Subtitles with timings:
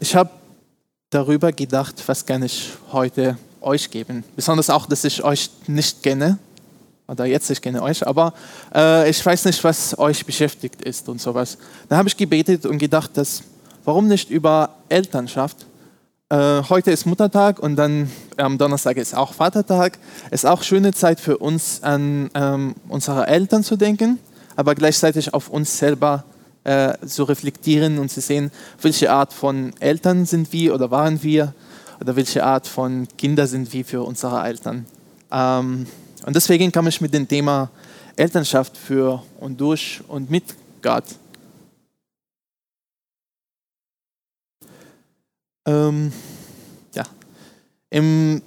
[0.00, 0.30] ich habe
[1.10, 4.24] darüber gedacht, was kann ich heute euch geben.
[4.36, 6.38] Besonders auch, dass ich euch nicht kenne.
[7.06, 8.32] Oder jetzt, ich kenne euch, aber
[8.74, 11.58] äh, ich weiß nicht, was euch beschäftigt ist und sowas.
[11.88, 13.42] Da habe ich gebetet und gedacht, dass,
[13.84, 15.66] warum nicht über Elternschaft?
[16.30, 19.98] Äh, heute ist Muttertag und dann am Donnerstag ist auch Vatertag.
[20.30, 24.18] Es ist auch schöne Zeit für uns, an ähm, unsere Eltern zu denken,
[24.56, 26.24] aber gleichzeitig auf uns selber
[26.64, 28.50] äh, zu reflektieren und zu sehen,
[28.80, 31.54] welche Art von Eltern sind wir oder waren wir
[32.00, 34.86] oder welche Art von Kinder sind wir für unsere Eltern.
[35.30, 35.86] Ähm,
[36.26, 37.70] und deswegen kam ich mit dem Thema
[38.16, 40.44] Elternschaft für und durch und mit
[40.82, 41.04] Gott.
[45.66, 46.12] Ähm,
[46.94, 47.04] ja.
[47.90, 48.42] Im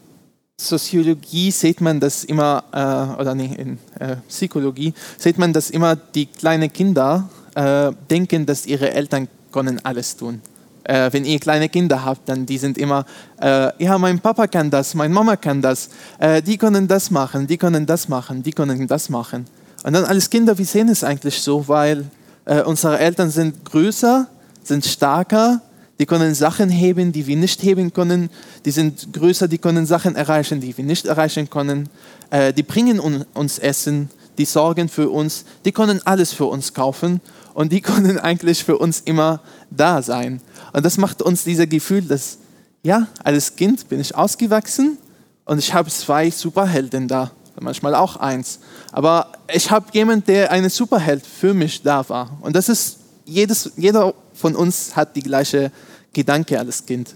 [0.60, 5.96] Soziologie sieht man das immer, äh, oder nee, in äh, Psychologie sieht man, dass immer
[5.96, 10.42] die kleinen Kinder äh, denken, dass ihre Eltern können alles tun.
[10.84, 13.06] Äh, wenn ihr kleine Kinder habt, dann die sind immer,
[13.42, 17.48] äh, ja, mein Papa kann das, meine Mama kann das, äh, die können das machen,
[17.48, 19.46] die können das machen, die können das machen.
[19.84, 22.06] Und dann als Kinder, wir sehen es eigentlich so, weil
[22.46, 24.28] äh, unsere Eltern sind größer,
[24.64, 25.62] sind stärker,
[26.00, 28.30] die können Sachen heben, die wir nicht heben können,
[28.66, 31.90] die sind größer, die können Sachen erreichen, die wir nicht erreichen können,
[32.30, 33.00] äh, die bringen
[33.34, 37.22] uns Essen, die sorgen für uns, die können alles für uns kaufen
[37.54, 40.42] und die können eigentlich für uns immer da sein.
[40.74, 42.38] Und das macht uns dieses Gefühl, dass,
[42.84, 44.98] ja, als Kind bin ich ausgewachsen
[45.46, 48.60] und ich habe zwei Superhelden da, manchmal auch eins.
[48.92, 52.38] Aber ich habe jemanden, der eine Superheld für mich da war.
[52.42, 55.72] Und das ist, jedes, jeder von uns hat die gleiche
[56.14, 57.16] Gedanke als Kind.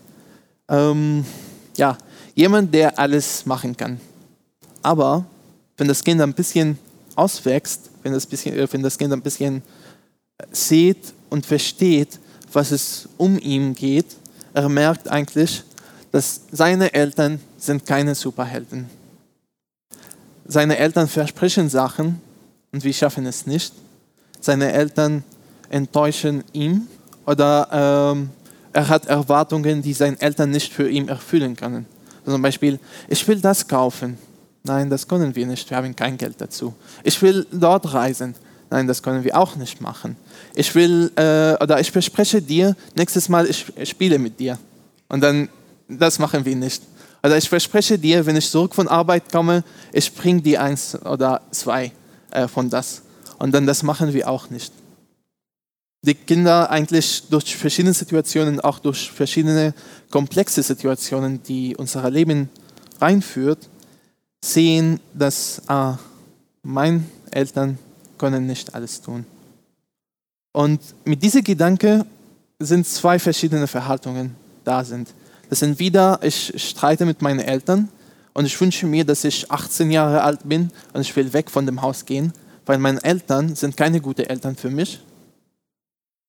[0.68, 1.26] Ähm,
[1.78, 1.98] ja,
[2.36, 4.00] jemand, der alles machen kann.
[4.82, 5.26] Aber
[5.78, 6.78] wenn das Kind ein bisschen
[7.16, 9.62] auswächst, wenn das, bisschen, äh, wenn das Kind ein bisschen
[10.52, 12.20] sieht und versteht,
[12.52, 14.08] was es um ihn geht,
[14.54, 15.64] er merkt eigentlich,
[16.12, 18.90] dass seine Eltern sind keine Superhelden.
[20.46, 22.20] Seine Eltern versprechen Sachen
[22.74, 23.74] und wir schaffen es nicht.
[24.42, 25.24] Seine Eltern
[25.70, 26.88] enttäuschen ihn
[27.26, 28.30] oder ähm,
[28.74, 31.86] er hat Erwartungen, die seine Eltern nicht für ihn erfüllen können.
[32.26, 34.18] Zum Beispiel, ich will das kaufen.
[34.64, 36.74] Nein, das können wir nicht, wir haben kein Geld dazu.
[37.04, 38.36] Ich will dort reisen.
[38.70, 40.16] Nein, das können wir auch nicht machen.
[40.56, 44.58] Ich will, äh, oder ich verspreche dir, nächstes Mal ich, ich spiele mit dir.
[45.10, 45.50] Und dann,
[45.90, 46.84] das machen wir nicht.
[47.24, 51.42] Oder ich verspreche dir, wenn ich zurück von Arbeit komme, ich bringe dir eins oder
[51.52, 51.92] zwei
[52.32, 53.02] äh, von das.
[53.40, 54.72] Und dann das machen wir auch nicht.
[56.04, 59.74] Die Kinder eigentlich durch verschiedene Situationen, auch durch verschiedene
[60.10, 62.50] komplexe Situationen, die unser Leben
[63.00, 63.70] reinführt,
[64.44, 65.98] sehen, dass ah,
[66.64, 67.78] meine Eltern
[68.18, 69.26] können nicht alles tun.
[70.54, 72.06] Und mit diesem Gedanke
[72.60, 75.14] sind zwei verschiedene Verhaltungen da sind.
[75.50, 77.90] Das sind wieder, ich streite mit meinen Eltern
[78.34, 81.66] und ich wünsche mir, dass ich 18 Jahre alt bin und ich will weg von
[81.66, 82.34] dem Haus gehen,
[82.66, 85.02] weil meine Eltern sind keine guten Eltern für mich.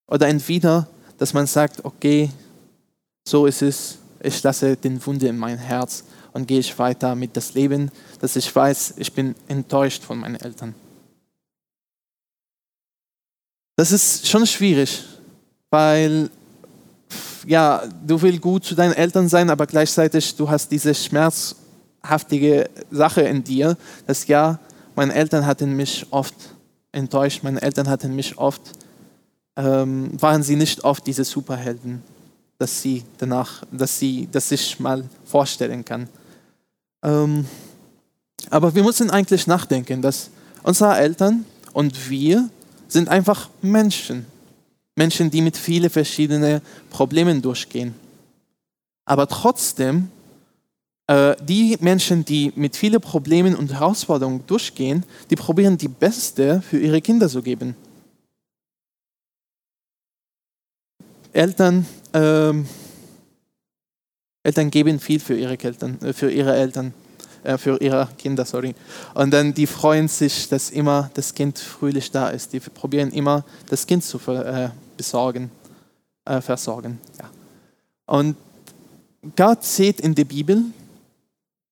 [0.09, 2.31] Oder entweder, dass man sagt, okay,
[3.27, 7.37] so ist es, ich lasse den Wunde in mein Herz und gehe ich weiter mit
[7.37, 10.75] das Leben, dass ich weiß, ich bin enttäuscht von meinen Eltern.
[13.77, 15.03] Das ist schon schwierig,
[15.71, 16.31] weil
[17.47, 23.23] ja, du willst gut zu deinen Eltern sein, aber gleichzeitig du hast diese schmerzhaftige Sache
[23.23, 23.77] in dir,
[24.07, 24.59] dass ja,
[24.95, 26.35] meine Eltern hatten mich oft
[26.93, 28.63] enttäuscht, meine Eltern hatten mich oft,
[29.57, 32.03] ähm, waren sie nicht oft diese Superhelden,
[32.59, 36.09] dass sie danach, dass sie, dass ich mal vorstellen kann.
[37.03, 37.47] Ähm,
[38.51, 40.31] aber wir müssen eigentlich nachdenken, dass
[40.63, 42.49] unsere Eltern und wir
[42.89, 44.27] sind einfach Menschen.
[44.95, 47.95] Menschen, die mit vielen verschiedenen Problemen durchgehen.
[49.05, 50.09] Aber trotzdem,
[51.07, 56.79] äh, die Menschen, die mit vielen Problemen und Herausforderungen durchgehen, die probieren die Beste für
[56.79, 57.75] ihre Kinder zu geben.
[61.33, 62.53] Eltern, äh,
[64.43, 66.95] Eltern geben viel für ihre, Eltern, äh, für ihre Eltern
[67.45, 68.75] äh, für ihre Kinder, sorry.
[69.15, 72.53] Und dann die freuen sich, dass immer das Kind fröhlich da ist.
[72.53, 75.51] Die probieren immer, das Kind zu äh, besorgen,
[76.25, 77.01] äh, versorgen.
[77.19, 77.31] Ja.
[78.07, 78.37] Und
[79.37, 80.63] Gott sieht in der Bibel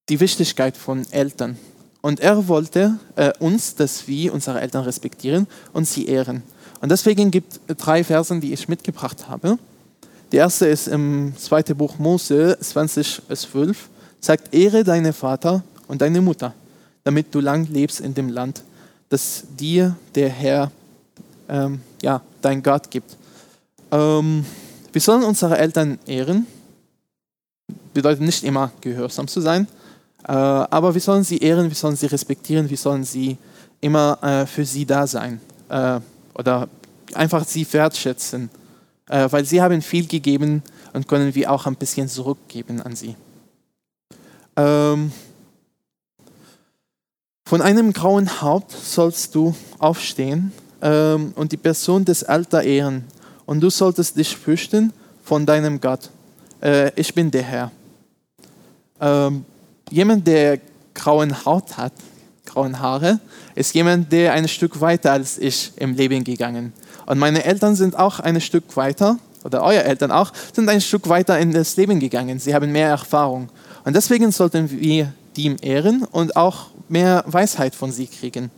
[0.09, 1.57] die Wichtigkeit von Eltern.
[2.01, 6.43] Und er wollte äh, uns, dass wir unsere Eltern respektieren und sie ehren.
[6.81, 9.59] Und deswegen gibt es drei Versen, die ich mitgebracht habe.
[10.33, 13.89] Der erste ist im zweiten Buch Mose 20, 12
[14.21, 16.55] sagt, ehre deinen Vater und deine Mutter,
[17.05, 18.63] damit du lang lebst in dem Land,
[19.09, 20.71] das dir der Herr,
[21.49, 23.17] ähm, ja, dein Gott gibt.
[23.91, 24.45] Ähm,
[24.93, 26.47] Wir sollen unsere Eltern ehren.
[27.95, 29.69] Bedeutet nicht immer gehorsam zu sein,
[30.27, 33.37] äh, aber wir sollen sie ehren, wir sollen sie respektieren, wir sollen sie
[33.81, 36.01] immer äh, für sie da sein äh,
[36.35, 36.69] oder
[37.15, 38.51] einfach sie wertschätzen,
[39.31, 40.63] weil sie haben viel gegeben
[40.93, 43.17] und können wir auch ein bisschen zurückgeben an sie.
[44.57, 45.13] Ähm,
[47.45, 50.53] von einem grauen Haupt sollst du aufstehen
[50.83, 53.05] ähm, und die Person des Alter ehren.
[53.47, 54.93] Und du solltest dich fürchten
[55.25, 56.11] von deinem Gott.
[56.63, 57.73] Äh, ich bin der Herr.
[59.01, 59.45] Ähm,
[59.91, 60.61] jemand, der
[60.95, 61.93] grauen Haut hat,
[62.51, 63.21] grauen Haare,
[63.55, 66.73] ist jemand, der ein Stück weiter als ich im Leben gegangen.
[67.07, 71.09] Und meine Eltern sind auch ein Stück weiter, oder eure Eltern auch, sind ein Stück
[71.09, 72.39] weiter in das Leben gegangen.
[72.39, 73.49] Sie haben mehr Erfahrung.
[73.85, 78.51] Und deswegen sollten wir die ehren und auch mehr Weisheit von sie kriegen.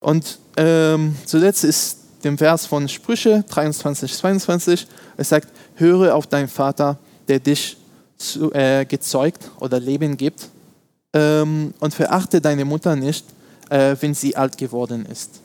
[0.00, 4.86] Und ähm, zuletzt ist dem Vers von Sprüche 23, 22,
[5.16, 6.98] es sagt, höre auf deinen Vater,
[7.28, 7.76] der dich
[8.16, 10.48] zu, äh, gezeugt oder Leben gibt
[11.14, 13.24] ähm, und verachte deine Mutter nicht,
[13.70, 15.40] äh, wenn sie alt geworden ist.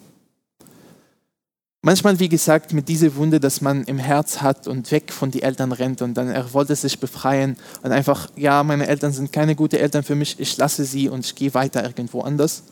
[1.82, 5.44] Manchmal, wie gesagt, mit dieser Wunde, dass man im Herz hat und weg von den
[5.44, 9.56] Eltern rennt und dann er wollte sich befreien und einfach, ja, meine Eltern sind keine
[9.56, 12.64] guten Eltern für mich, ich lasse sie und ich gehe weiter irgendwo anders.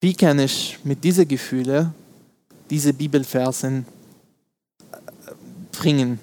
[0.00, 1.92] Wie kann ich mit diesen Gefühlen
[2.70, 3.84] diese Bibelversen
[4.92, 4.96] äh,
[5.72, 6.20] bringen?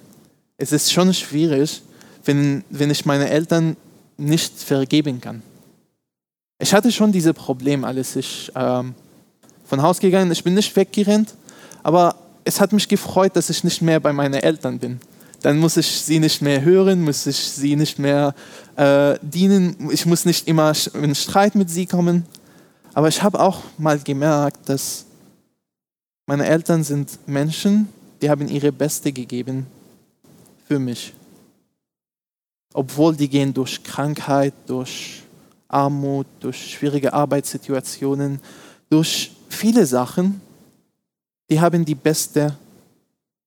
[0.58, 1.82] Es ist schon schwierig,
[2.24, 3.76] wenn, wenn ich meine Eltern
[4.16, 5.42] nicht vergeben kann.
[6.57, 8.96] Ich hatte schon diese Probleme, als ich ähm,
[9.66, 11.36] von Haus gegangen Ich bin nicht weggerannt,
[11.84, 12.16] aber
[12.46, 15.00] es hat mich gefreut, dass ich nicht mehr bei meinen Eltern bin.
[15.42, 18.34] Dann muss ich sie nicht mehr hören, muss ich sie nicht mehr
[18.78, 19.90] äh, dienen.
[19.92, 22.25] Ich muss nicht immer in Streit mit sie kommen.
[22.94, 25.06] Aber ich habe auch mal gemerkt, dass
[26.25, 27.90] meine Eltern sind Menschen,
[28.22, 29.68] die haben ihre Beste gegeben
[30.68, 31.13] für mich.
[32.74, 35.25] Obwohl die gehen durch Krankheit, durch
[35.68, 38.40] Armut, durch schwierige Arbeitssituationen,
[38.90, 40.42] durch viele Sachen,
[41.50, 42.56] die haben die Beste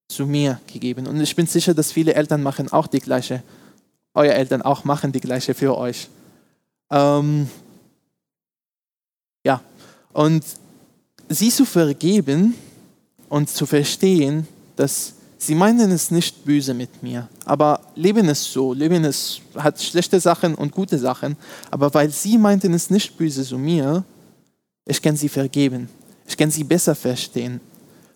[0.08, 1.06] zu mir gegeben.
[1.06, 3.42] Und ich bin sicher, dass viele Eltern machen auch die gleiche,
[4.14, 6.08] eure Eltern auch machen die gleiche für euch.
[6.90, 7.48] Ähm,
[9.44, 9.60] ja,
[10.12, 10.44] und
[11.28, 12.54] sie zu vergeben
[13.28, 18.74] und zu verstehen, dass sie meinen es nicht böse mit mir, aber Leben ist so,
[18.74, 21.36] Leben ist, hat schlechte Sachen und gute Sachen,
[21.70, 24.04] aber weil sie meinten es nicht böse zu mir,
[24.84, 25.88] ich kann sie vergeben,
[26.26, 27.60] ich kann sie besser verstehen.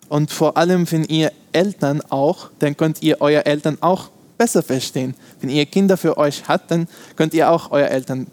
[0.08, 5.14] Und vor allem, wenn ihr Eltern auch, dann könnt ihr euer Eltern auch besser verstehen.
[5.40, 6.86] Wenn ihr Kinder für euch habt, dann
[7.16, 8.26] könnt ihr auch euer Eltern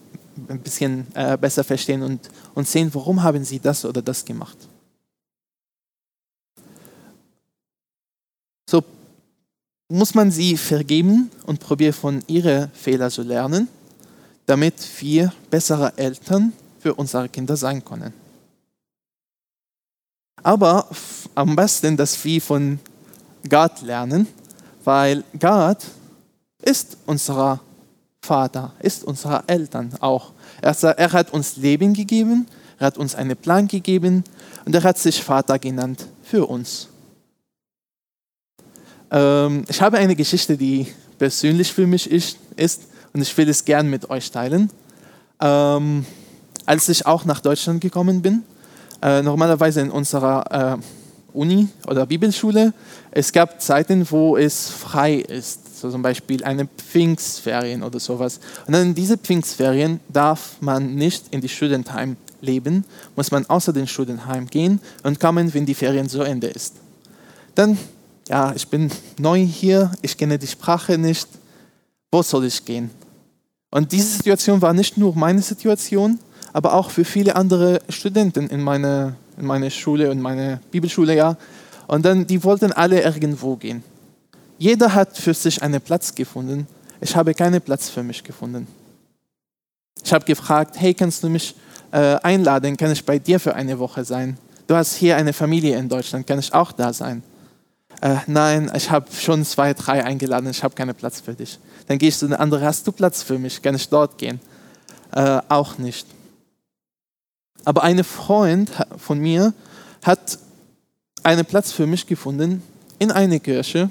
[0.50, 4.58] ein bisschen äh, besser verstehen und, und sehen, warum haben sie das oder das gemacht.
[8.70, 8.84] So
[9.90, 13.68] muss man sie vergeben und probieren von ihren Fehlern zu lernen,
[14.46, 18.14] damit wir bessere Eltern für unsere Kinder sein können.
[20.44, 20.88] Aber
[21.36, 22.80] am besten, dass wir von
[23.50, 24.28] Gott lernen,
[24.84, 25.84] weil Gott
[26.62, 27.60] ist unser
[28.22, 30.32] Vater, ist unser Eltern auch.
[30.62, 32.48] Er hat uns Leben gegeben,
[32.78, 34.24] er hat uns einen Plan gegeben
[34.66, 36.90] und er hat sich Vater genannt für uns.
[39.12, 42.38] Ähm, ich habe eine Geschichte, die persönlich für mich ist,
[43.14, 44.70] und ich will es gern mit euch teilen.
[45.42, 46.06] Ähm,
[46.66, 48.44] als ich auch nach Deutschland gekommen bin,
[49.02, 52.74] äh, normalerweise in unserer äh, Uni oder Bibelschule,
[53.12, 58.40] es gab Zeiten, wo es frei ist, so zum Beispiel eine Pfingstferien oder sowas.
[58.68, 62.86] Und dann in diese Pfingstferien darf man nicht in die Studentheim leben,
[63.16, 66.76] muss man außer den Studentheim gehen und kommen, wenn die Ferien zu Ende ist.
[67.56, 67.78] Dann,
[68.30, 71.28] ja, ich bin neu hier, ich kenne die Sprache nicht,
[72.12, 72.90] wo soll ich gehen?
[73.72, 76.20] Und diese Situation war nicht nur meine Situation,
[76.54, 81.38] aber auch für viele andere Studenten in meiner in meine Schule und meine Bibelschule, ja.
[81.88, 83.84] Und dann, die wollten alle irgendwo gehen.
[84.58, 86.68] Jeder hat für sich einen Platz gefunden.
[87.02, 88.68] Ich habe keinen Platz für mich gefunden.
[90.04, 91.56] Ich habe gefragt, hey, kannst du mich
[91.92, 92.76] äh, einladen?
[92.76, 94.38] Kann ich bei dir für eine Woche sein?
[94.68, 97.24] Du hast hier eine Familie in Deutschland, kann ich auch da sein?
[98.02, 101.60] Äh, nein, ich habe schon zwei, drei eingeladen, ich habe keinen Platz für dich.
[101.88, 103.62] Dann gehe ich zu einer anderen, hast du Platz für mich?
[103.62, 104.40] Kann ich dort gehen?
[105.12, 106.08] Äh, auch nicht.
[107.66, 109.54] Aber ein Freund von mir
[110.04, 110.40] hat
[111.24, 112.64] einen Platz für mich gefunden
[113.00, 113.90] in einer Kirche.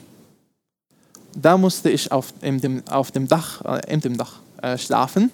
[1.35, 5.31] Da musste ich auf dem, auf dem Dach, äh, in dem Dach äh, schlafen.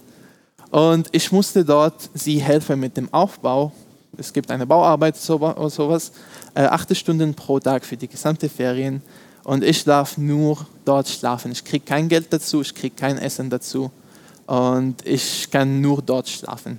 [0.71, 3.71] Und ich musste dort sie helfen mit dem Aufbau.
[4.16, 6.11] Es gibt eine Bauarbeit oder sowas.
[6.55, 9.03] Äh, acht Stunden pro Tag für die gesamte Ferien.
[9.45, 11.53] und ich darf nur dort schlafen.
[11.53, 13.91] Ich kriege kein Geld dazu, ich kriege kein Essen dazu
[14.47, 16.79] und ich kann nur dort schlafen.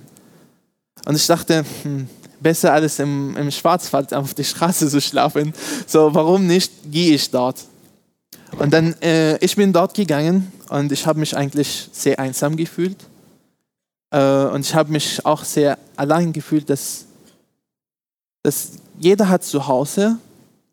[1.04, 2.08] Und ich dachte, hm,
[2.40, 5.52] besser alles im, im Schwarzwald auf der Straße zu schlafen.
[5.86, 7.64] So, warum nicht gehe ich dort?
[8.58, 12.96] Und dann, äh, ich bin dort gegangen und ich habe mich eigentlich sehr einsam gefühlt.
[14.10, 17.04] Äh, und ich habe mich auch sehr allein gefühlt, dass,
[18.42, 20.16] dass jeder hat zu Hause,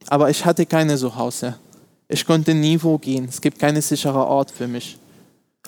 [0.07, 1.55] aber ich hatte keine Zuhause.
[2.07, 3.25] Ich konnte nie wo gehen.
[3.29, 4.97] Es gibt keinen sicheren Ort für mich.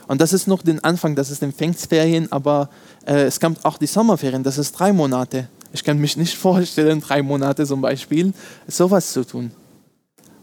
[0.07, 2.69] Und das ist noch den Anfang, das ist den Pfingstferien, aber
[3.05, 5.47] äh, es kommt auch die Sommerferien, das ist drei Monate.
[5.71, 8.33] Ich kann mich nicht vorstellen, drei Monate zum Beispiel,
[8.67, 9.51] sowas zu tun.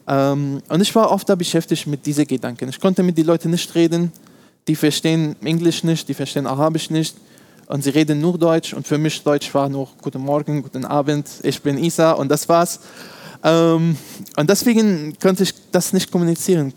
[0.09, 2.69] Ähm, und ich war oft da beschäftigt mit diesen Gedanken.
[2.69, 4.11] Ich konnte mit den Leuten nicht reden,
[4.67, 7.17] die verstehen Englisch nicht, die verstehen Arabisch nicht
[7.67, 11.29] und sie reden nur Deutsch und für mich Deutsch war nur Guten Morgen, Guten Abend,
[11.43, 12.81] ich bin Isa und das war's.
[13.43, 13.97] Ähm,
[14.37, 16.73] und deswegen konnte ich das nicht kommunizieren,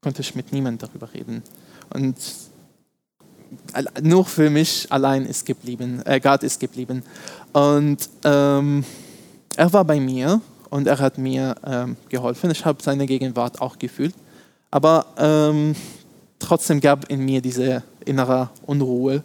[0.00, 1.42] konnte ich mit niemandem darüber reden.
[1.92, 2.16] Und
[4.02, 7.02] nur für mich allein ist geblieben, äh, Gott ist geblieben.
[7.52, 8.84] Und ähm,
[9.56, 12.50] er war bei mir und er hat mir ähm, geholfen.
[12.50, 14.14] Ich habe seine Gegenwart auch gefühlt.
[14.70, 15.74] Aber ähm,
[16.38, 19.22] trotzdem gab in mir diese innere Unruhe.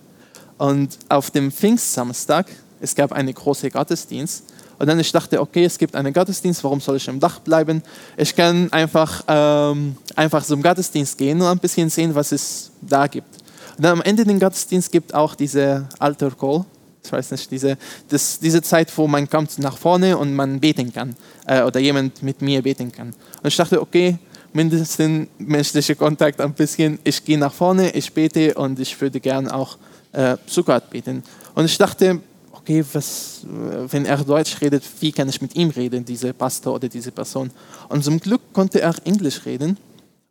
[0.57, 2.47] Und auf dem Pfingstsamstag,
[2.79, 4.43] es gab einen großen Gottesdienst
[4.77, 7.81] und dann ich dachte, okay, es gibt einen Gottesdienst, warum soll ich im Dach bleiben?
[8.17, 13.07] Ich kann einfach, ähm, einfach zum Gottesdienst gehen und ein bisschen sehen, was es da
[13.07, 13.35] gibt.
[13.77, 16.65] Und dann am Ende des Gottesdienstes gibt auch diese Alter Call.
[17.03, 17.77] Ich weiß nicht, diese,
[18.09, 22.24] das, diese Zeit, wo man kommt nach vorne und man beten kann äh, oder jemand
[22.24, 23.09] mit mir beten kann.
[23.09, 24.17] Und ich dachte, okay,
[24.53, 26.97] mindestens menschlicher Kontakt ein bisschen.
[27.03, 29.77] Ich gehe nach vorne, ich bete und ich würde gerne auch
[30.15, 31.24] äh, zu Gott beten.
[31.53, 32.19] Und ich dachte,
[32.51, 36.88] okay, was, wenn er Deutsch redet, wie kann ich mit ihm reden, dieser Pastor oder
[36.88, 37.51] diese Person?
[37.89, 39.77] Und zum Glück konnte er Englisch reden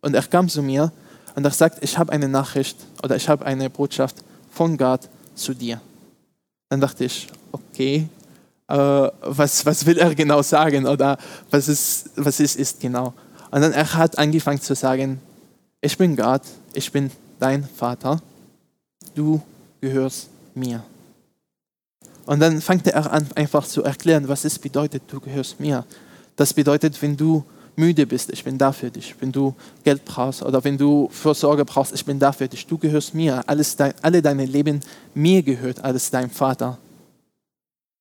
[0.01, 0.91] und er kam zu mir
[1.35, 4.17] und er sagt, ich habe eine Nachricht oder ich habe eine Botschaft
[4.51, 5.01] von Gott
[5.35, 5.79] zu dir.
[6.69, 8.09] Dann dachte ich, okay,
[8.67, 11.17] äh, was, was will er genau sagen oder
[11.51, 13.13] was ist, was ist, ist genau?
[13.51, 15.21] Und dann er hat angefangen zu sagen,
[15.79, 16.41] ich bin Gott,
[16.73, 18.19] ich bin dein Vater,
[19.13, 19.41] du
[19.85, 20.83] gehörst mir.
[22.25, 25.85] Und dann fängt er an, einfach zu erklären, was es bedeutet, du gehörst mir.
[26.35, 27.43] Das bedeutet, wenn du
[27.75, 29.15] müde bist, ich bin da für dich.
[29.19, 32.65] Wenn du Geld brauchst oder wenn du Fürsorge brauchst, ich bin da für dich.
[32.65, 33.43] Du gehörst mir.
[33.47, 34.79] Alles dein, alle deine Leben,
[35.13, 36.79] mir gehört alles dein Vater.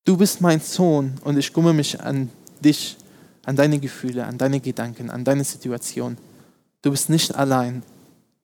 [0.07, 2.97] Du bist mein Sohn und ich kümmere mich an dich,
[3.45, 6.17] an deine Gefühle, an deine Gedanken, an deine Situation.
[6.81, 7.83] Du bist nicht allein.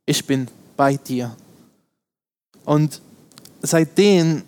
[0.04, 1.34] Ich bin bei dir.
[2.64, 3.00] Und
[3.62, 4.42] seitdem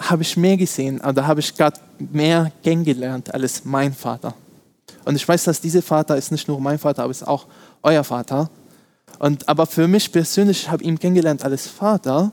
[0.00, 4.34] habe ich mehr gesehen, oder habe ich Gott mehr kennengelernt als mein Vater.
[5.04, 7.46] Und ich weiß, dass dieser Vater ist nicht nur mein Vater, aber ist auch
[7.82, 8.50] euer Vater.
[9.18, 12.32] Und, aber für mich persönlich, ich habe ihn kennengelernt als Vater.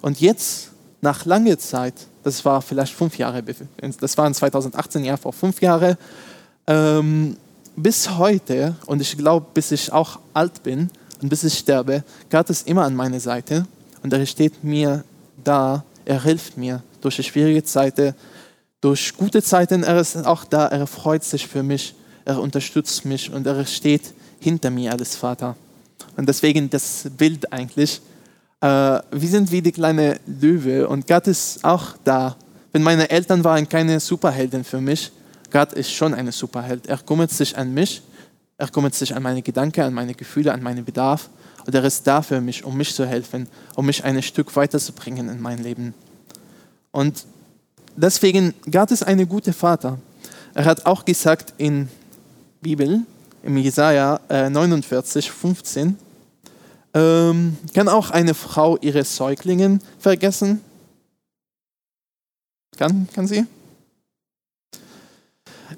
[0.00, 3.42] Und jetzt, nach langer Zeit, das war vielleicht fünf Jahre,
[4.00, 5.96] das war in 2018, ja, vor fünf Jahren,
[6.66, 7.36] ähm,
[7.76, 10.90] bis heute, und ich glaube, bis ich auch alt bin
[11.22, 13.66] und bis ich sterbe, Gott ist immer an meiner Seite
[14.08, 15.04] und er steht mir
[15.44, 18.14] da, er hilft mir durch schwierige Zeiten,
[18.80, 23.30] durch gute Zeiten, er ist auch da, er freut sich für mich, er unterstützt mich
[23.30, 25.56] und er steht hinter mir als Vater.
[26.16, 28.00] Und deswegen das Bild eigentlich,
[28.62, 32.34] äh, wir sind wie die kleine Löwe und Gott ist auch da.
[32.72, 35.12] Wenn meine Eltern waren keine Superhelden für mich,
[35.50, 36.86] Gott ist schon eine Superheld.
[36.86, 38.00] Er kümmert sich an mich,
[38.56, 41.28] er kümmert sich an meine Gedanken, an meine Gefühle, an meinen Bedarf.
[41.68, 45.28] Und er ist da für mich, um mich zu helfen, um mich ein Stück weiterzubringen
[45.28, 45.92] in mein Leben.
[46.92, 47.26] Und
[47.94, 49.98] deswegen, Gott ist ein guter Vater.
[50.54, 51.90] Er hat auch gesagt in
[52.62, 53.02] Bibel,
[53.42, 55.98] im Jesaja äh, 49, 15,
[56.94, 60.62] ähm, kann auch eine Frau ihre Säuglingen vergessen?
[62.78, 63.44] Kann, kann sie?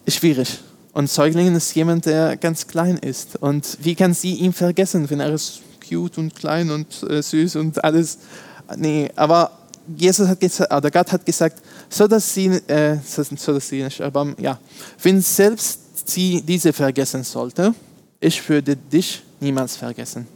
[0.06, 0.60] Schwierig.
[0.92, 3.34] Und Säuglingen ist jemand, der ganz klein ist.
[3.34, 7.56] Und wie kann sie ihn vergessen, wenn er ist cute und klein und äh, süß
[7.56, 8.18] und alles?
[8.76, 9.50] Nee, aber
[9.96, 14.34] Jesus hat gesagt, oder Gott hat gesagt, so dass sie, äh, so dass sie aber
[14.38, 14.58] ja,
[15.02, 17.74] wenn selbst sie diese vergessen sollte,
[18.20, 20.26] ich würde dich niemals vergessen.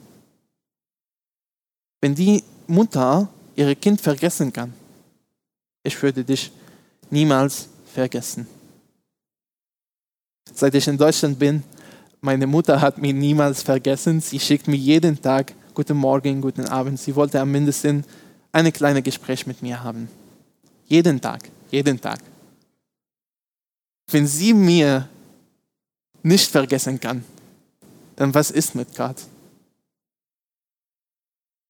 [2.00, 4.73] Wenn die Mutter ihr Kind vergessen kann,
[5.82, 6.50] ich würde dich
[7.11, 8.46] niemals vergessen.
[10.52, 11.62] Seit ich in Deutschland bin,
[12.24, 14.18] meine Mutter hat mich niemals vergessen.
[14.20, 16.98] Sie schickt mir jeden Tag Guten Morgen, guten Abend.
[16.98, 18.04] Sie wollte am mindesten
[18.50, 20.08] ein kleines Gespräch mit mir haben.
[20.86, 22.20] Jeden Tag, jeden Tag.
[24.10, 25.06] Wenn sie mir
[26.22, 27.24] nicht vergessen kann,
[28.16, 29.16] dann was ist mit Gott?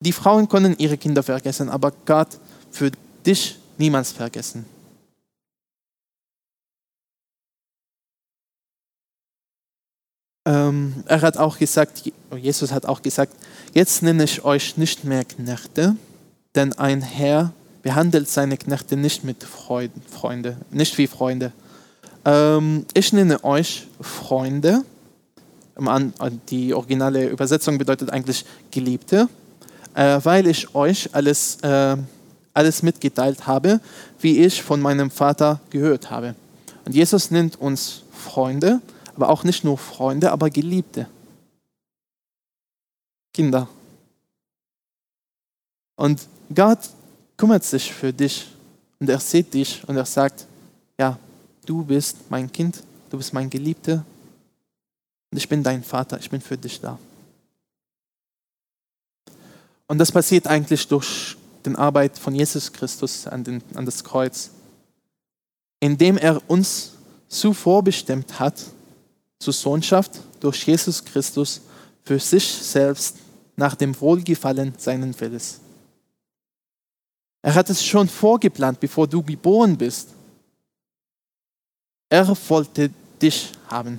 [0.01, 2.39] Die Frauen können ihre Kinder vergessen, aber Gott
[2.71, 2.93] für
[3.27, 4.67] dich niemals vergessen.
[10.47, 13.35] Ähm, er hat auch gesagt, Jesus hat auch gesagt,
[13.73, 15.97] jetzt nenne ich euch nicht mehr Knechte,
[16.55, 21.53] denn ein Herr behandelt seine Knechte nicht mit Freunde, nicht wie Freunde.
[22.25, 24.83] Ähm, ich nenne euch Freunde.
[26.51, 29.29] Die originale Übersetzung bedeutet eigentlich Geliebte,
[29.95, 31.97] äh, weil ich euch alles, äh,
[32.53, 33.81] alles mitgeteilt habe,
[34.21, 36.35] wie ich von meinem Vater gehört habe.
[36.85, 38.81] Und Jesus nennt uns Freunde
[39.15, 41.09] aber auch nicht nur Freunde, aber Geliebte.
[43.33, 43.69] Kinder.
[45.97, 46.91] Und Gott
[47.37, 48.49] kümmert sich für dich
[48.99, 50.47] und er sieht dich und er sagt,
[50.99, 51.19] ja,
[51.67, 54.05] du bist mein Kind, du bist mein Geliebter
[55.31, 56.99] und ich bin dein Vater, ich bin für dich da.
[59.87, 64.51] Und das passiert eigentlich durch die Arbeit von Jesus Christus an, den, an das Kreuz,
[65.81, 66.93] indem er uns
[67.29, 68.55] so vorbestimmt hat,
[69.39, 71.61] zur Sohnschaft durch Jesus Christus
[72.05, 73.17] für sich selbst
[73.57, 75.61] nach dem Wohlgefallen seinen Willens.
[77.43, 80.09] Er hat es schon vorgeplant, bevor du geboren bist.
[82.09, 83.99] Er wollte dich haben.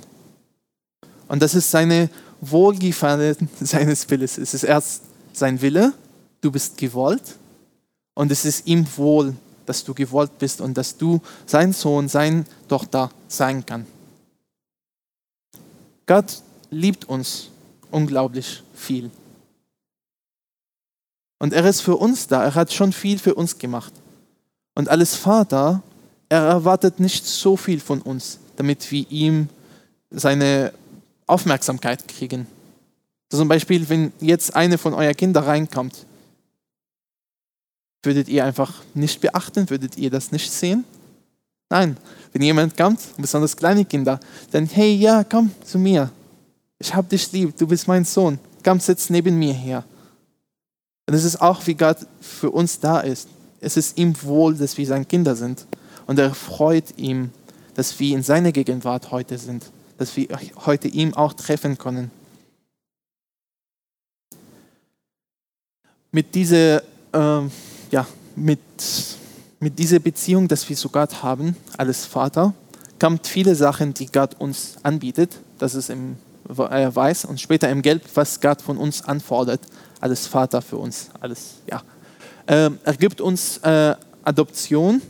[1.28, 4.38] Und das ist seine Wohlgefallen seines Willens.
[4.38, 5.02] Es ist erst
[5.32, 5.92] sein Wille,
[6.40, 7.36] du bist gewollt
[8.14, 9.34] und es ist ihm wohl,
[9.66, 13.95] dass du gewollt bist und dass du sein Sohn, sein Tochter sein kannst.
[16.06, 17.50] Gott liebt uns
[17.90, 19.10] unglaublich viel.
[21.38, 22.44] Und er ist für uns da.
[22.44, 23.92] Er hat schon viel für uns gemacht.
[24.74, 25.82] Und als Vater,
[26.28, 29.48] er erwartet nicht so viel von uns, damit wir ihm
[30.10, 30.72] seine
[31.26, 32.46] Aufmerksamkeit kriegen.
[33.28, 36.06] Zum Beispiel, wenn jetzt eine von euren Kindern reinkommt,
[38.02, 40.84] würdet ihr einfach nicht beachten, würdet ihr das nicht sehen?
[41.68, 41.96] Nein,
[42.32, 46.10] wenn jemand kommt, besonders kleine Kinder, dann, hey, ja, komm zu mir.
[46.78, 48.38] Ich habe dich lieb, du bist mein Sohn.
[48.62, 49.84] Komm, sitz neben mir her.
[51.06, 53.28] Und es ist auch, wie Gott für uns da ist.
[53.60, 55.66] Es ist ihm wohl, dass wir seine Kinder sind.
[56.06, 57.30] Und er freut ihm,
[57.74, 60.28] dass wir in seiner Gegenwart heute sind, dass wir
[60.66, 62.10] heute ihm auch treffen können.
[66.12, 67.48] Mit dieser, äh,
[67.90, 68.60] ja, mit
[69.60, 72.54] mit dieser Beziehung, dass wir zu Gott haben, als Vater,
[73.00, 75.38] kommt viele Sachen, die Gott uns anbietet.
[75.58, 76.16] Das ist im
[76.48, 79.60] Weiß und später im Gelb, was Gott von uns anfordert,
[80.00, 81.10] als Vater für uns.
[81.20, 81.82] Alles, ja.
[82.46, 85.02] Ähm, er gibt uns äh, Adoption.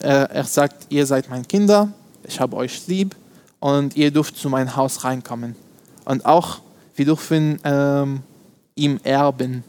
[0.00, 1.92] Äh, er sagt, ihr seid meine Kinder,
[2.24, 3.14] ich habe euch lieb
[3.60, 5.54] und ihr dürft zu meinem Haus reinkommen.
[6.04, 6.60] Und auch,
[6.96, 8.22] wir dürfen ähm,
[8.74, 9.62] ihm erben.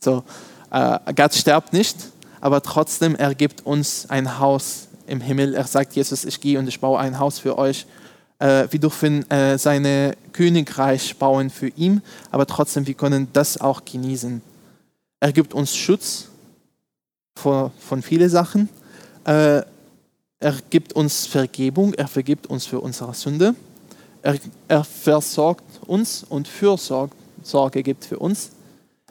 [0.00, 0.22] So,
[0.70, 1.96] äh, Gott stirbt nicht,
[2.44, 5.54] aber trotzdem, er gibt uns ein Haus im Himmel.
[5.54, 7.86] Er sagt, Jesus, ich gehe und ich baue ein Haus für euch.
[8.38, 13.82] Äh, wir dürfen äh, sein Königreich bauen für ihn, aber trotzdem, wir können das auch
[13.86, 14.42] genießen.
[15.20, 16.28] Er gibt uns Schutz
[17.34, 18.68] vor, von vielen Sachen.
[19.24, 19.62] Äh,
[20.38, 23.54] er gibt uns Vergebung, er vergibt uns für unsere Sünde.
[24.20, 24.36] Er,
[24.68, 28.50] er versorgt uns und Fürsorge gibt für uns.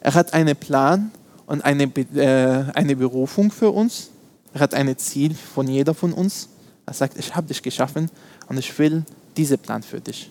[0.00, 1.10] Er hat einen Plan
[1.46, 4.10] und eine, äh, eine Berufung für uns.
[4.52, 6.48] Er hat ein Ziel von jeder von uns.
[6.86, 8.10] Er sagt, ich habe dich geschaffen
[8.48, 9.04] und ich will
[9.36, 10.30] diesen Plan für dich.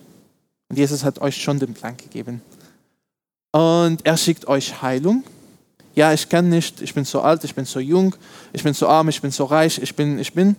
[0.69, 2.41] Und Jesus hat euch schon den Plan gegeben.
[3.51, 5.23] Und er schickt euch Heilung.
[5.95, 8.15] Ja, ich kann nicht, ich bin so alt, ich bin so jung,
[8.51, 10.55] ich bin so arm, ich bin so reich, ich bin, ich bin.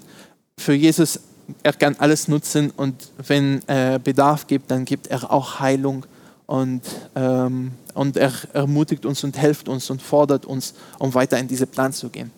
[0.57, 1.19] Für Jesus,
[1.63, 6.07] er kann alles nutzen und wenn er Bedarf gibt, dann gibt er auch Heilung
[6.47, 6.83] und,
[7.15, 11.69] ähm, und er ermutigt uns und hilft uns und fordert uns, um weiter in diesen
[11.69, 12.31] Plan zu gehen.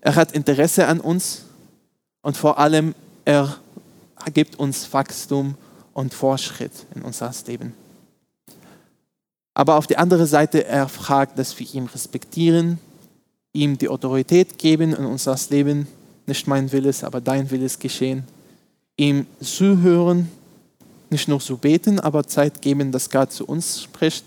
[0.00, 1.42] Er hat Interesse an uns
[2.22, 3.56] und vor allem er
[4.32, 5.56] gibt uns Wachstum
[5.92, 7.74] und Fortschritt in unser Leben.
[9.54, 12.78] Aber auf der anderen Seite, er fragt, dass wir ihn respektieren,
[13.52, 15.86] ihm die Autorität geben in unser Leben.
[16.26, 18.24] Nicht mein Wille, aber dein Wille ist geschehen.
[18.96, 20.30] Ihm zuhören
[21.12, 24.24] nicht nur so beten, aber Zeit geben, dass Gott zu uns spricht,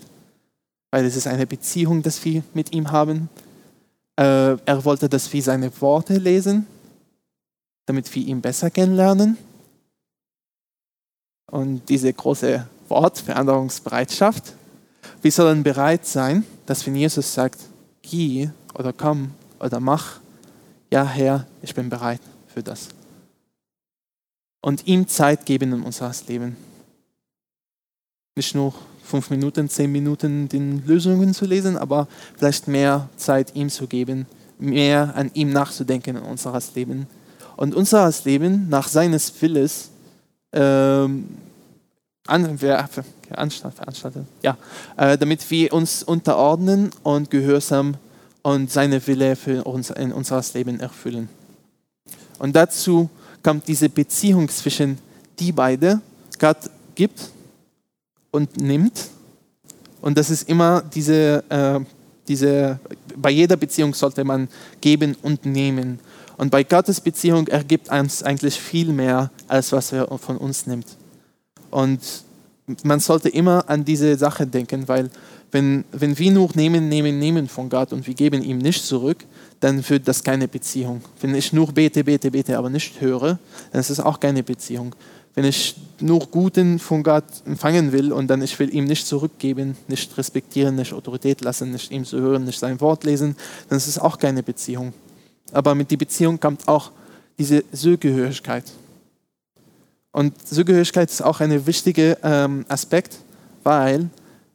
[0.90, 3.28] weil es ist eine Beziehung, dass wir mit ihm haben.
[4.16, 6.66] Äh, er wollte, dass wir seine Worte lesen,
[7.84, 9.36] damit wir ihn besser kennenlernen.
[11.50, 14.54] Und diese große Wortveränderungsbereitschaft.
[15.22, 17.60] Wir sollen bereit sein, dass wenn Jesus sagt,
[18.02, 20.20] geh oder komm oder mach,
[20.90, 22.88] ja Herr, ich bin bereit für das.
[24.62, 26.56] Und ihm Zeit geben in unser Leben.
[28.36, 33.70] Nicht nur fünf Minuten, zehn Minuten den Lösungen zu lesen, aber vielleicht mehr Zeit ihm
[33.70, 34.26] zu geben,
[34.58, 37.06] mehr an ihm nachzudenken in unseres Leben.
[37.56, 39.88] Und unseres Leben nach seines Willes
[40.52, 41.28] ähm,
[44.42, 44.58] ja,
[44.98, 47.94] äh, damit wir uns unterordnen und gehorsam
[48.42, 51.30] und seine Wille für uns in unseres Leben erfüllen.
[52.38, 53.08] Und dazu
[53.42, 54.98] kommt diese Beziehung zwischen
[55.38, 56.02] die beiden.
[56.38, 56.58] Gott
[56.94, 57.30] gibt
[58.36, 59.08] und nimmt.
[60.02, 61.80] Und das ist immer diese, äh,
[62.28, 62.78] diese,
[63.16, 64.48] bei jeder Beziehung sollte man
[64.80, 65.98] geben und nehmen.
[66.36, 70.86] Und bei Gottes Beziehung ergibt uns eigentlich viel mehr, als was er von uns nimmt.
[71.70, 72.00] Und
[72.82, 75.08] man sollte immer an diese Sache denken, weil
[75.52, 79.18] wenn, wenn wir nur nehmen, nehmen, nehmen von Gott und wir geben ihm nicht zurück,
[79.60, 81.00] dann führt das keine Beziehung.
[81.20, 83.38] Wenn ich nur bete, bete, bete, aber nicht höre,
[83.72, 84.94] dann ist es auch keine Beziehung.
[85.36, 89.76] Wenn ich nur Guten von Gott empfangen will und dann ich will ihm nicht zurückgeben,
[89.86, 93.36] nicht respektieren, nicht Autorität lassen, nicht ihm zu hören, nicht sein Wort lesen,
[93.68, 94.92] dann ist es auch keine Beziehung.
[95.52, 96.90] Aber mit der Beziehung kommt auch
[97.38, 98.64] diese Zugehörigkeit.
[100.10, 103.18] Und Zugehörigkeit ist auch ein wichtiger ähm, Aspekt,
[103.62, 104.08] weil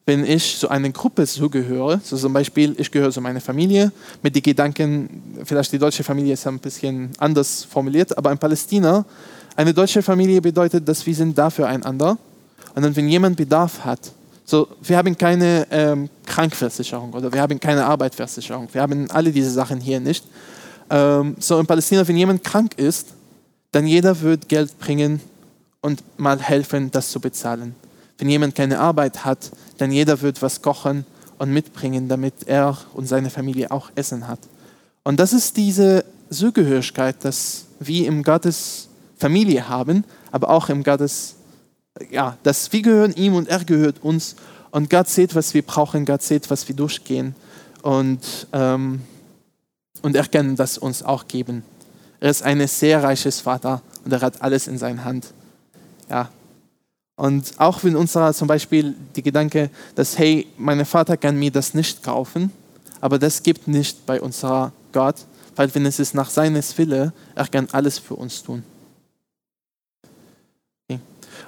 [0.08, 3.92] wenn ich zu einer Gruppe zugehöre, so zum Beispiel ich gehöre zu meiner Familie,
[4.24, 9.06] mit den Gedanken, vielleicht die deutsche Familie ist ein bisschen anders formuliert, aber in Palästina,
[9.56, 12.18] eine deutsche Familie bedeutet, dass wir sind da füreinander.
[12.76, 14.12] Und dann, wenn jemand Bedarf hat,
[14.46, 19.52] so, wir haben keine ähm, Krankversicherung oder wir haben keine Arbeitsversicherung, wir haben alle diese
[19.52, 20.26] Sachen hier nicht.
[20.90, 23.10] Ähm, so in Palästina, wenn jemand krank ist,
[23.72, 25.22] dann jeder wird Geld bringen
[25.82, 27.76] und mal helfen, das zu bezahlen.
[28.18, 31.06] Wenn jemand keine Arbeit hat, dann jeder wird was kochen
[31.38, 34.40] und mitbringen, damit er und seine Familie auch Essen hat.
[35.04, 38.90] Und das ist diese Zugehörigkeit, dass wir im Gottes
[39.22, 41.36] Familie haben, aber auch im Gottes,
[42.10, 44.36] ja, dass wir gehören ihm und er gehört uns.
[44.72, 47.36] Und Gott sieht, was wir brauchen, Gott sieht, was wir durchgehen.
[47.82, 49.02] Und, ähm,
[50.02, 51.64] und er kann das uns auch geben.
[52.20, 55.34] Er ist ein sehr reiches Vater und er hat alles in seiner Hand.
[56.10, 56.30] Ja.
[57.16, 61.74] Und auch wenn unser zum Beispiel die Gedanke, dass, hey, mein Vater kann mir das
[61.74, 62.52] nicht kaufen,
[63.00, 65.16] aber das gibt nicht bei unserer Gott,
[65.56, 68.64] weil wenn es ist nach seines Wille, er kann alles für uns tun.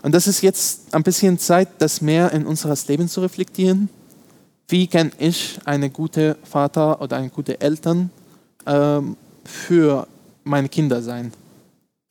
[0.03, 3.87] Und das ist jetzt ein bisschen Zeit, das mehr in unseres Leben zu reflektieren.
[4.67, 8.09] Wie kann ich eine gute Vater oder eine gute Eltern
[8.65, 10.05] ähm, für
[10.43, 11.31] meine Kinder sein?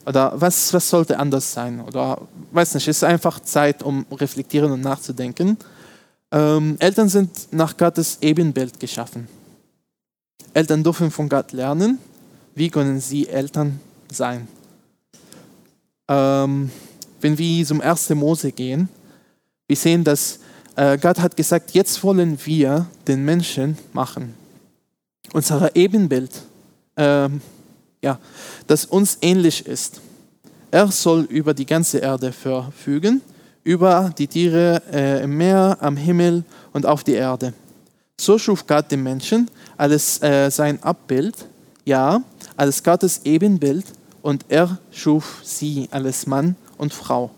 [0.07, 1.81] Oder was, was sollte anders sein?
[1.81, 2.19] Oder
[2.51, 5.59] weiß nicht, es ist einfach Zeit, um reflektieren und nachzudenken.
[6.31, 9.29] Ähm, Eltern sind nach Gottes Ebenbild geschaffen.
[10.55, 11.99] Eltern dürfen von Gott lernen.
[12.55, 14.49] Wie können sie Eltern sein?
[16.09, 16.71] Ähm,
[17.23, 18.11] wenn wir zum 1.
[18.11, 18.89] Mose gehen,
[19.67, 20.41] wir sehen, dass
[20.77, 24.35] äh, Gott hat gesagt, jetzt wollen wir den Menschen machen.
[25.33, 26.31] Unser Ebenbild
[26.97, 27.41] ähm,
[28.03, 28.19] ja,
[28.67, 30.01] das uns ähnlich ist.
[30.71, 33.23] Er soll über die ganze Erde verfügen,
[33.65, 37.55] über die Tiere äh, im Meer, am Himmel und auf die Erde.
[38.21, 41.37] So schuf Gott den Menschen als äh, sein Abbild,
[41.85, 42.23] ja,
[42.57, 43.87] als Gottes Ebenbild,
[44.23, 47.31] und er schuf sie als Mann und Frau.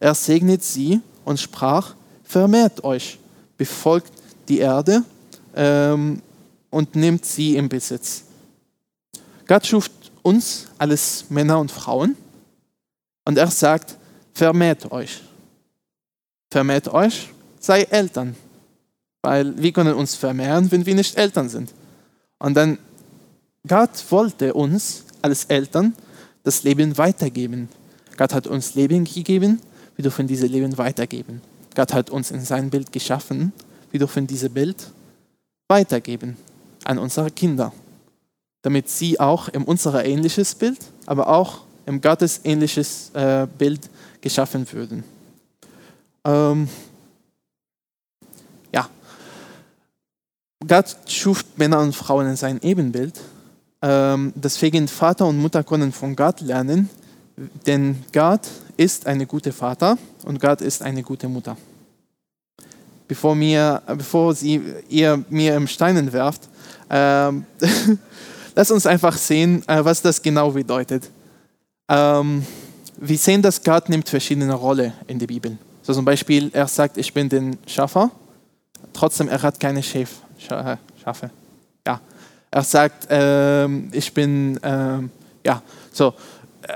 [0.00, 3.18] Er segnet sie und sprach, vermehrt euch,
[3.58, 4.12] befolgt
[4.48, 5.04] die Erde
[5.54, 6.22] ähm,
[6.70, 8.24] und nimmt sie in Besitz.
[9.46, 9.90] Gott schuf
[10.22, 12.16] uns alles Männer und Frauen
[13.26, 13.96] und er sagt,
[14.32, 15.20] vermehrt euch.
[16.50, 17.28] Vermehrt euch,
[17.60, 18.34] sei Eltern.
[19.20, 21.72] Weil wir können uns vermehren, wenn wir nicht Eltern sind.
[22.38, 22.78] Und dann,
[23.68, 25.94] Gott wollte uns als Eltern
[26.42, 27.68] das Leben weitergeben.
[28.16, 29.60] Gott hat uns Leben gegeben,
[29.96, 31.40] wir dürfen dieses Leben weitergeben.
[31.74, 33.52] Gott hat uns in sein Bild geschaffen,
[33.90, 34.90] wir dürfen dieses Bild
[35.68, 36.36] weitergeben
[36.84, 37.72] an unsere Kinder
[38.62, 44.70] damit sie auch in unser ähnliches Bild, aber auch im Gottes ähnliches äh, Bild geschaffen
[44.72, 45.02] würden.
[46.24, 46.68] Ähm,
[48.72, 48.88] ja,
[50.66, 53.20] Gott schuf Männer und Frauen in sein Ebenbild.
[53.82, 56.88] Ähm, deswegen Vater und Mutter können von Gott lernen,
[57.66, 61.56] denn Gott ist eine gute Vater und Gott ist eine gute Mutter.
[63.08, 66.48] Bevor, mir, bevor sie, ihr mir im Steinen werft,
[66.88, 67.44] ähm,
[68.54, 71.08] Lass uns einfach sehen, äh, was das genau bedeutet.
[71.88, 72.44] Ähm,
[72.98, 75.56] wir sehen, dass Gott nimmt verschiedene Rollen in der Bibel.
[75.82, 78.10] So zum Beispiel, er sagt, ich bin den Schaffer,
[78.92, 81.30] trotzdem er hat keine Schäf, äh, Schafe.
[81.86, 82.00] Ja.
[82.50, 85.10] Er sagt, ähm, ich bin, ähm,
[85.44, 86.14] ja, so.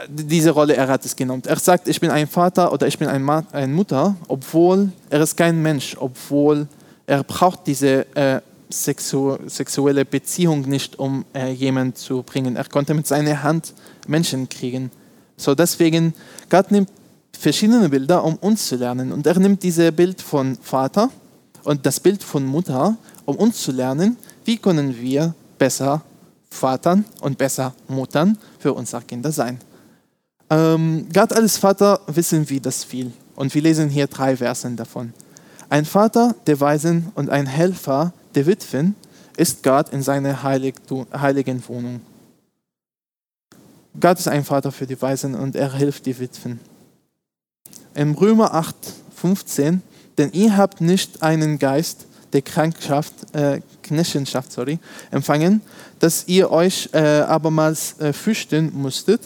[0.08, 1.42] Diese Rolle, er hat es genommen.
[1.46, 5.20] Er sagt, ich bin ein Vater oder ich bin ein Ma eine Mutter, obwohl er
[5.20, 6.66] ist kein Mensch, obwohl
[7.06, 12.56] er braucht diese äh, sexu sexuelle Beziehung nicht, um äh, jemanden zu bringen.
[12.56, 13.74] Er konnte mit seiner Hand
[14.08, 14.90] Menschen kriegen.
[15.36, 16.14] So deswegen,
[16.48, 16.90] Gott nimmt
[17.38, 19.12] verschiedene Bilder, um uns zu lernen.
[19.12, 21.10] Und er nimmt dieses Bild von Vater
[21.64, 26.02] und das Bild von Mutter, um uns zu lernen, wie können wir besser
[26.50, 29.60] Vatern und besser Muttern für unsere Kinder sein.
[30.50, 33.12] Ähm, Gott als Vater wissen wir das viel.
[33.34, 35.12] Und wir lesen hier drei Versen davon.
[35.68, 38.94] Ein Vater der Weisen und ein Helfer der Witwen
[39.36, 42.00] ist Gott in seiner heiligen Wohnung.
[43.98, 46.60] Gott ist ein Vater für die Weisen und er hilft die Witwen.
[47.94, 48.74] Im Römer 8,
[49.16, 49.82] 15,
[50.18, 54.78] denn ihr habt nicht einen Geist der Krankschaft, äh, Knechenschaft sorry,
[55.10, 55.62] empfangen,
[55.98, 59.20] dass ihr euch äh, abermals äh, fürchten musstet,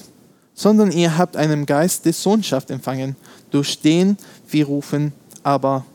[0.61, 3.17] sondern ihr habt einen Geist der Sohnschaft empfangen,
[3.51, 4.19] durch den
[4.51, 5.87] wir rufen, aber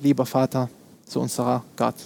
[0.00, 0.70] lieber Vater,
[1.04, 1.96] zu unserer Gott.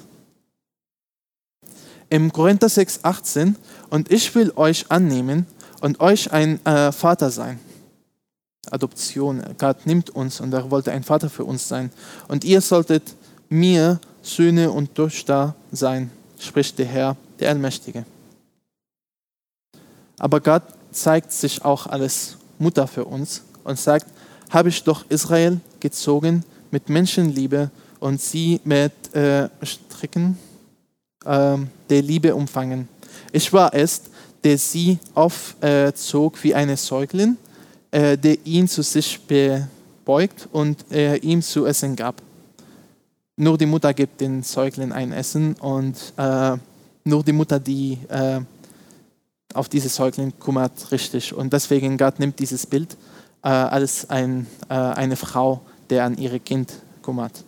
[2.08, 3.54] Im Korinther 6, 18,
[3.88, 5.46] und ich will euch annehmen
[5.80, 7.60] und euch ein äh, Vater sein.
[8.68, 9.44] Adoption.
[9.56, 11.92] Gott nimmt uns und er wollte ein Vater für uns sein.
[12.26, 13.14] Und ihr solltet
[13.48, 18.04] mir Söhne und Töchter sein, spricht der Herr, der Allmächtige.
[20.18, 20.64] Aber Gott
[20.96, 24.06] zeigt sich auch als Mutter für uns und sagt,
[24.50, 30.38] habe ich doch Israel gezogen mit Menschenliebe und sie mit äh, Stricken
[31.24, 31.58] äh,
[31.90, 32.88] der Liebe umfangen.
[33.32, 34.02] Ich war es,
[34.42, 37.36] der sie aufzog äh, wie eine Säugling,
[37.90, 39.20] äh, der ihn zu sich
[40.04, 42.22] beugt und äh, ihm zu essen gab.
[43.36, 46.56] Nur die Mutter gibt den Säugling ein Essen und äh,
[47.04, 47.98] nur die Mutter, die
[49.56, 51.32] auf dieses Säugling kümmert, richtig.
[51.32, 52.96] Und deswegen Gott nimmt dieses Bild
[53.42, 57.44] äh, als ein, äh, eine Frau, der an ihr Kind kümmert.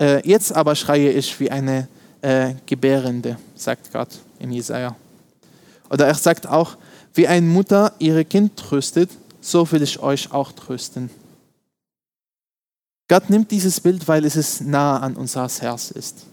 [0.00, 1.88] Äh, jetzt aber schreie ich wie eine
[2.22, 4.96] äh, Gebärende, sagt Gott im Jesaja.
[5.90, 6.76] Oder er sagt auch,
[7.14, 11.10] wie eine Mutter ihre Kind tröstet, so will ich euch auch trösten.
[13.08, 16.26] Gott nimmt dieses Bild, weil es nah an unser Herz ist.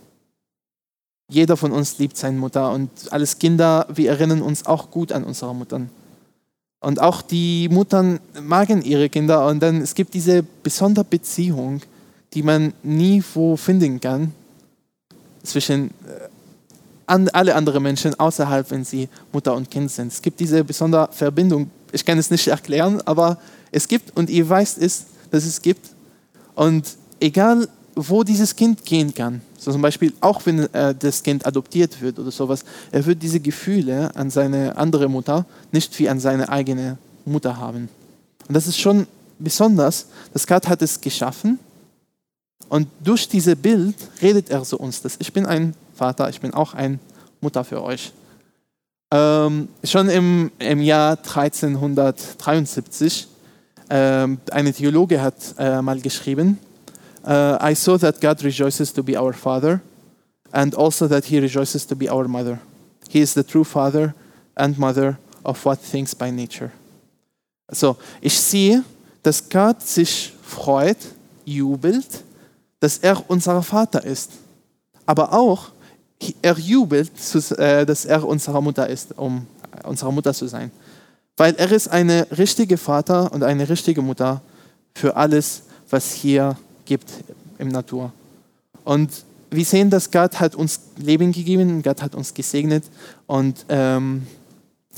[1.30, 5.26] Jeder von uns liebt seine Mutter und als Kinder, wir erinnern uns auch gut an
[5.26, 5.90] unsere Muttern.
[6.80, 11.82] Und auch die Muttern magen ihre Kinder und dann es gibt diese besondere Beziehung,
[12.34, 14.32] die man nie wo finden kann
[15.44, 16.30] zwischen äh,
[17.08, 20.12] an, alle anderen Menschen außerhalb, wenn sie Mutter und Kind sind.
[20.12, 21.72] Es gibt diese besondere Verbindung.
[21.92, 23.38] Ich kann es nicht erklären, aber
[23.72, 25.90] es gibt und ihr weißt es, dass es gibt.
[26.54, 26.86] Und
[27.20, 32.02] egal, wo dieses Kind gehen kann, so zum Beispiel auch wenn äh, das Kind adoptiert
[32.02, 36.50] wird oder sowas, er wird diese Gefühle an seine andere Mutter nicht wie an seine
[36.50, 37.90] eigene Mutter haben.
[38.48, 39.08] Und das ist schon
[39.40, 41.58] besonders, dass Gott hat es geschaffen
[42.70, 46.54] und durch dieses Bild redet er zu uns, dass ich bin ein Vater, ich bin
[46.54, 47.00] auch eine
[47.42, 48.14] Mutter für euch.
[49.12, 53.28] Ähm, schon im, im Jahr 1373,
[53.90, 56.60] ähm, eine Theologe hat äh, mal geschrieben,
[57.28, 59.82] uh, I saw that God rejoices to be our Father
[60.54, 62.60] and also that He rejoices to be our Mother.
[63.10, 64.16] He is the true Father
[64.56, 66.72] and Mother of what things by nature.
[67.70, 68.84] So, ich sehe,
[69.24, 70.98] dass Gott sich freut,
[71.46, 72.24] jubelt,
[72.80, 74.32] dass er unser Vater ist.
[75.06, 75.72] Aber auch,
[76.42, 77.12] er jubelt,
[77.58, 79.46] äh, dass er unsere Mutter ist, um
[79.84, 80.72] unsere Mutter zu sein.
[81.36, 84.42] Weil er ist eine richtige Vater und eine richtige Mutter
[84.96, 86.58] für alles, was hier
[86.88, 87.12] gibt
[87.60, 88.12] im Natur.
[88.84, 89.12] Und
[89.52, 92.86] wir sehen, dass Gott hat uns Leben gegeben, Gott hat uns gesegnet
[93.28, 94.26] und ähm,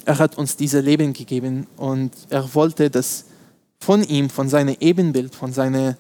[0.06, 3.26] er hat uns dieses Leben gegeben und er wollte, dass
[3.80, 5.98] von ihm, von seinem Ebenbild, von seiner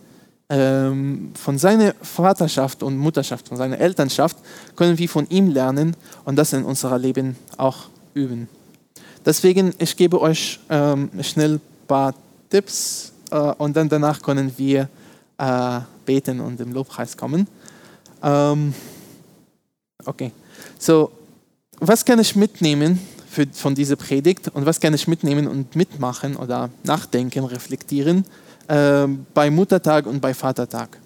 [0.52, 4.36] ähm, von seiner Vaterschaft und Mutterschaft, von seiner Elternschaft,
[4.75, 8.47] können wir von ihm lernen und das in unserem Leben auch üben.
[9.23, 12.15] Deswegen, ich gebe euch ähm, schnell ein paar
[12.49, 14.89] Tipps äh, und dann danach können wir
[15.39, 17.47] äh, beten und im Lobpreis kommen.
[18.21, 18.75] Ähm,
[20.06, 20.32] okay,
[20.78, 21.12] so,
[21.80, 26.36] was kann ich mitnehmen für, von dieser Predigt und was kann ich mitnehmen und mitmachen
[26.36, 28.25] oder nachdenken, reflektieren?
[28.69, 30.97] äh, bei Muttertag und bei Vatertag.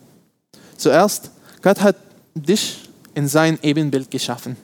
[0.77, 1.95] Zuerst, Gott hat
[2.35, 4.57] dich in sein Ebenbild geschaffen.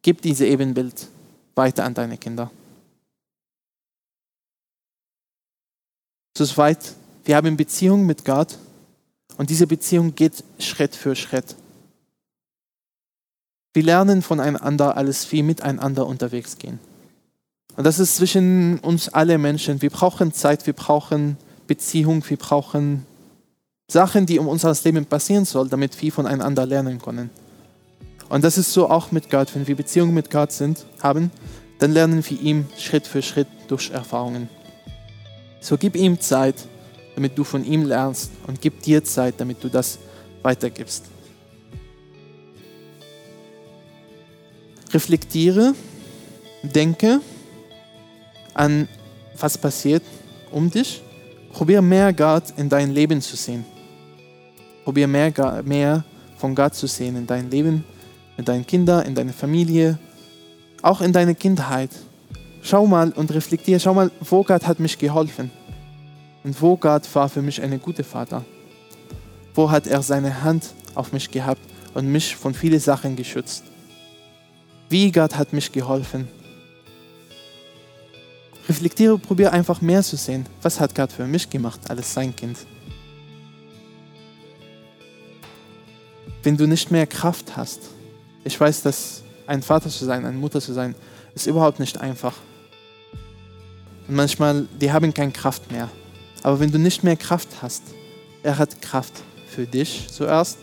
[0.00, 1.06] Gib dieses Ebenbild
[1.54, 2.50] weiter an deine Kinder.
[6.34, 6.94] Zu zweit,
[7.28, 8.56] wir haben Beziehung mit Gott
[9.36, 11.56] und diese Beziehung geht Schritt für Schritt.
[13.74, 16.78] Wir lernen voneinander alles wie miteinander unterwegs gehen.
[17.76, 19.82] Und das ist zwischen uns alle Menschen.
[19.82, 21.36] Wir brauchen Zeit, wir brauchen
[21.66, 23.04] Beziehung, wir brauchen
[23.90, 27.28] Sachen, die um unser Leben passieren sollen, damit wir voneinander lernen können.
[28.30, 29.54] Und das ist so auch mit Gott.
[29.54, 31.30] Wenn wir Beziehungen mit Gott sind, haben,
[31.78, 34.48] dann lernen wir ihm Schritt für Schritt durch Erfahrungen.
[35.60, 36.54] So gib ihm Zeit,
[37.18, 39.98] damit du von ihm lernst und gib dir Zeit, damit du das
[40.44, 41.06] weitergibst.
[44.94, 45.74] Reflektiere,
[46.62, 47.20] denke
[48.54, 48.86] an,
[49.36, 50.04] was passiert
[50.52, 51.02] um dich.
[51.52, 53.64] Probier mehr Gott in dein Leben zu sehen.
[54.84, 55.32] Probier mehr,
[55.64, 56.04] mehr
[56.36, 57.84] von Gott zu sehen in dein Leben,
[58.36, 59.98] mit deinen Kindern, in deiner Familie,
[60.82, 61.90] auch in deiner Kindheit.
[62.62, 65.50] Schau mal und reflektiere, schau mal, wo Gott hat mich geholfen
[66.48, 68.42] und wo Gott war für mich ein guter Vater.
[69.54, 71.60] Wo hat er seine Hand auf mich gehabt
[71.92, 73.64] und mich von vielen Sachen geschützt.
[74.88, 76.26] Wie Gott hat mich geholfen.
[78.66, 80.46] Reflektiere, probiere einfach mehr zu sehen.
[80.62, 82.56] Was hat Gott für mich gemacht als sein Kind?
[86.42, 87.90] Wenn du nicht mehr Kraft hast,
[88.42, 90.94] ich weiß, dass ein Vater zu sein, eine Mutter zu sein,
[91.34, 92.36] ist überhaupt nicht einfach.
[94.08, 95.90] Und manchmal, die haben keine Kraft mehr.
[96.42, 97.82] Aber wenn du nicht mehr Kraft hast,
[98.42, 99.12] er hat Kraft
[99.48, 100.58] für dich zuerst,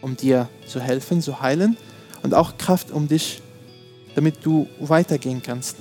[0.00, 1.76] um dir zu helfen, zu heilen
[2.22, 3.40] und auch Kraft, um dich,
[4.14, 5.76] damit du weitergehen kannst.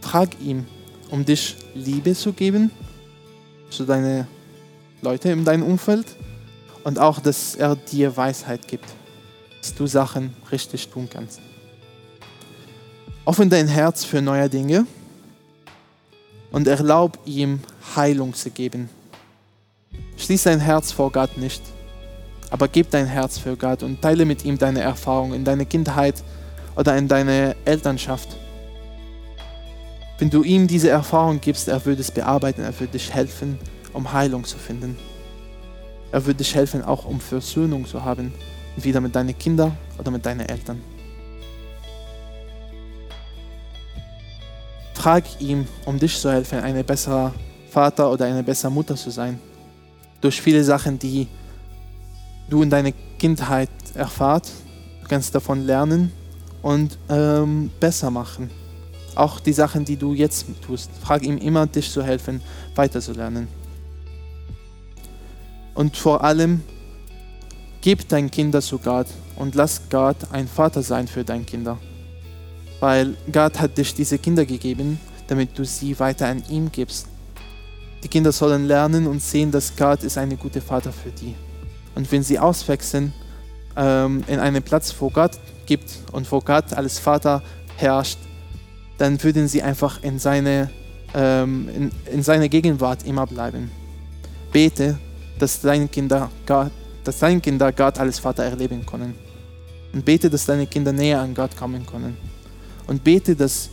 [0.00, 0.66] Frag ihm,
[1.10, 2.70] um dich Liebe zu geben
[3.70, 4.26] zu deinen
[5.02, 6.06] Leuten in deinem Umfeld
[6.82, 8.86] und auch, dass er dir Weisheit gibt
[9.60, 11.40] dass du Sachen richtig tun kannst.
[13.24, 14.86] Offen dein Herz für neue Dinge
[16.50, 17.60] und erlaub ihm
[17.96, 18.88] Heilung zu geben.
[20.16, 21.62] Schließ dein Herz vor Gott nicht,
[22.50, 26.22] aber gib dein Herz für Gott und teile mit ihm deine Erfahrungen in deiner Kindheit
[26.76, 28.36] oder in deiner Elternschaft.
[30.18, 33.58] Wenn du ihm diese Erfahrung gibst, er wird es bearbeiten, er wird dich helfen,
[33.92, 34.98] um Heilung zu finden.
[36.12, 38.32] Er wird dich helfen, auch um Versöhnung zu haben
[38.76, 40.80] Entweder mit deinen Kindern oder mit deinen Eltern.
[44.94, 47.32] Frag ihm, um dich zu helfen, ein besserer
[47.70, 49.38] Vater oder eine bessere Mutter zu sein.
[50.20, 51.26] Durch viele Sachen, die
[52.48, 54.50] du in deiner Kindheit erfahrt,
[55.02, 56.12] du kannst davon lernen
[56.62, 58.50] und ähm, besser machen.
[59.14, 60.90] Auch die Sachen, die du jetzt tust.
[61.02, 62.40] Frag ihm immer, dich zu helfen,
[62.74, 63.48] weiterzulernen.
[65.74, 66.62] Und vor allem
[67.82, 69.06] Gib dein Kinder zu Gott
[69.36, 71.78] und lass Gott ein Vater sein für deine Kinder.
[72.78, 77.06] Weil Gott hat dich diese Kinder gegeben, damit du sie weiter an ihm gibst.
[78.02, 81.34] Die Kinder sollen lernen und sehen, dass Gott ist ein guter Vater für die.
[81.94, 83.12] Und wenn sie auswechseln
[83.76, 85.32] ähm, in einen Platz, wo Gott
[85.66, 87.42] gibt und wo Gott als Vater
[87.76, 88.18] herrscht,
[88.98, 90.70] dann würden sie einfach in seine,
[91.14, 93.70] ähm, in, in seine Gegenwart immer bleiben.
[94.52, 94.98] Bete,
[95.38, 96.72] dass deine Kinder Gott
[97.04, 99.14] dass deine Kinder Gott als Vater erleben können.
[99.92, 102.16] Und bete, dass deine Kinder näher an Gott kommen können.
[102.86, 103.70] Und bete, dass,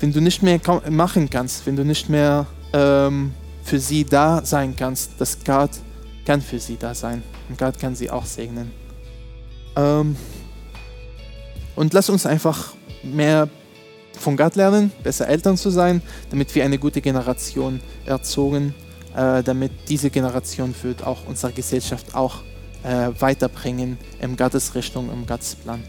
[0.00, 3.32] wenn du nicht mehr machen kannst, wenn du nicht mehr ähm,
[3.66, 5.70] für sie da sein kannst, dass Gott
[6.24, 7.22] kann für sie da sein.
[7.48, 8.70] Und Gott kann sie auch segnen.
[9.74, 10.16] Ähm,
[11.74, 13.48] und lass uns einfach mehr
[14.12, 16.00] von Gott lernen, besser Eltern zu sein,
[16.30, 18.72] damit wir eine gute Generation erzogen,
[19.16, 22.42] äh, damit diese Generation wird auch unsere Gesellschaft auch
[22.84, 25.82] äh, weiterbringen in Gottes Richtung, im Gottes Plan.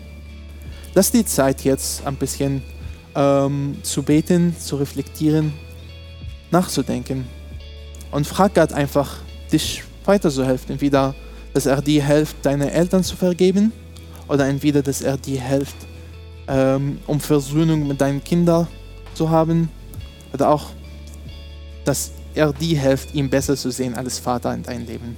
[0.96, 2.63] Lass die Zeit jetzt ein bisschen
[3.16, 5.54] ähm, zu beten, zu reflektieren,
[6.50, 7.37] nachzudenken
[8.12, 9.17] und frag Gott einfach,
[9.52, 10.72] dich weiterzuhelfen.
[10.72, 11.15] Entweder,
[11.54, 13.72] dass er dir hilft, deine Eltern zu vergeben
[14.28, 15.76] oder entweder, dass er dir hilft,
[16.48, 18.67] ähm, um Versöhnung mit deinen Kindern
[19.13, 19.70] zu haben
[20.34, 20.67] oder auch,
[21.86, 25.15] dass er dir hilft, ihn besser zu sehen als Vater in deinem Leben.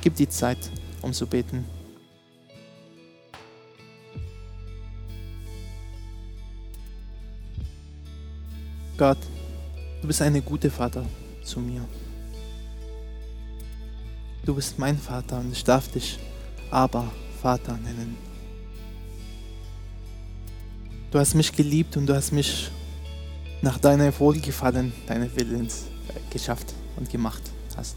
[0.00, 0.58] Gib die Zeit,
[1.02, 1.64] um zu beten.
[8.98, 9.18] Gott,
[10.00, 11.04] du bist ein guter Vater
[11.46, 11.82] zu mir.
[14.44, 16.18] Du bist mein Vater und ich darf dich
[16.70, 18.16] aber Vater nennen.
[21.10, 22.70] Du hast mich geliebt und du hast mich
[23.62, 25.86] nach deiner Wohlgefallen, deiner Willens
[26.30, 27.42] geschafft und gemacht
[27.76, 27.96] hast.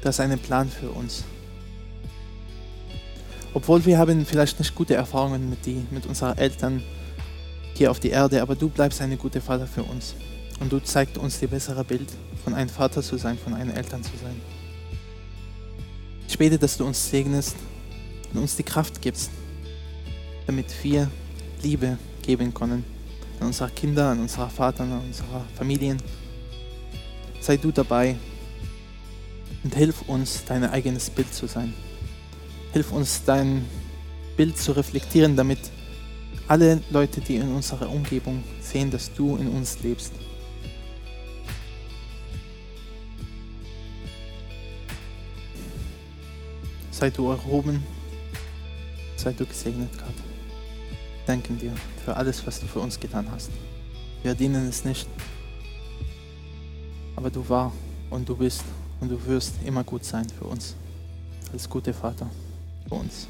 [0.00, 1.24] Du hast einen Plan für uns.
[3.54, 6.82] Obwohl wir haben vielleicht nicht gute Erfahrungen mit, die, mit unseren Eltern
[7.74, 10.14] hier auf der Erde, aber du bleibst ein guter Vater für uns.
[10.60, 12.08] Und du zeigst uns das bessere Bild,
[12.44, 14.40] von einem Vater zu sein, von einem Eltern zu sein.
[16.28, 17.56] Ich bete, dass du uns segnest
[18.32, 19.30] und uns die Kraft gibst,
[20.46, 21.10] damit wir
[21.62, 22.84] Liebe geben können
[23.40, 25.98] an unserer Kinder, an unserer Vater, an unserer Familien.
[27.40, 28.16] Sei du dabei
[29.62, 31.74] und hilf uns, dein eigenes Bild zu sein.
[32.72, 33.64] Hilf uns, dein
[34.36, 35.58] Bild zu reflektieren, damit
[36.48, 40.12] alle Leute, die in unserer Umgebung sehen, dass du in uns lebst.
[46.98, 47.84] Sei du erhoben,
[49.16, 50.14] sei du gesegnet, Gott.
[51.26, 53.50] Danken dir für alles, was du für uns getan hast.
[54.22, 55.06] Wir verdienen es nicht,
[57.14, 57.70] aber du war
[58.08, 58.64] und du bist
[58.98, 60.74] und du wirst immer gut sein für uns,
[61.52, 62.30] als guter Vater
[62.88, 63.28] für uns.